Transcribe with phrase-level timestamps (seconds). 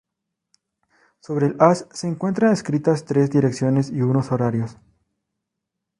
[1.19, 4.75] Sobre el as se encuentran escritas tres direcciones y unos horarios.